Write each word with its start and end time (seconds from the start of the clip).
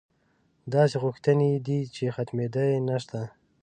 داسې 0.73 0.95
غوښتنې 1.03 1.45
یې 1.53 1.59
دي 1.67 1.79
چې 1.95 2.13
ختمېدا 2.15 2.63
یې 2.71 2.79
نشته. 2.89 3.21